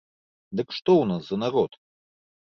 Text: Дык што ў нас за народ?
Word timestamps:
Дык 0.61 0.67
што 0.77 0.95
ў 1.01 1.05
нас 1.11 1.21
за 1.27 1.37
народ? 1.43 1.71